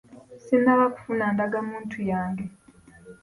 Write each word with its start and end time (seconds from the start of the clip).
Sinnaba 0.43 0.85
kufuna 0.95 1.25
ndagamuntu 1.33 1.97
yange. 2.11 2.45